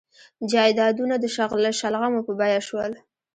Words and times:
جایدادونه 0.51 1.15
د 1.19 1.25
شلغمو 1.79 2.21
په 2.27 2.33
بیه 2.39 2.61
شول. 2.67 2.91